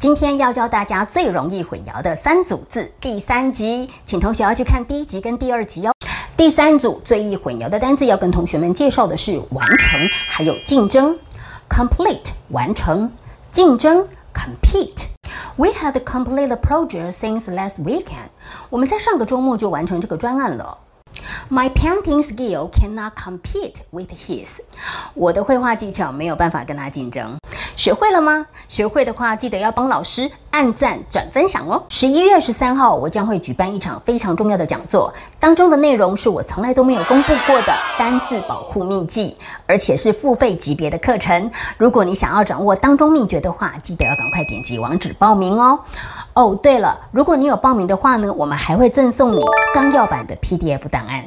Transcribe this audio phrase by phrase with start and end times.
[0.00, 5.92] 今天要教大家最容易混淆的三组字，第三集，请同学要去看第一集跟第二集哦。
[6.38, 11.14] 第三组最易混淆的单字，要跟同学们介绍的是完成，还有竞争。
[11.68, 13.12] Complete 完成，
[13.52, 15.04] 竞争 compete。
[15.56, 18.30] We had completed the project since last weekend。
[18.70, 20.78] 我们在上个周末就完成这个专案了。
[21.50, 24.60] My painting skill cannot compete with his。
[25.12, 27.39] 我的绘画技巧没有办法跟他竞争。
[27.80, 28.44] 学会了吗？
[28.68, 31.82] 学会的话，记得要帮老师按赞、转分享哦。
[31.88, 41.50] 十一月十三号，我将会举办一场非常重要的讲座，当中的内容是我从来都没有公布过的单字保护秘籍，而且是付费级别的课程。
[41.78, 45.80] 如果你想要掌握当中秘诀的话，记得要赶快点击网址报名哦。
[46.34, 49.40] 哦，对了，如果你有报名的话呢，我们还会赠送你
[49.74, 51.24] 纲要版的 PDF 档案。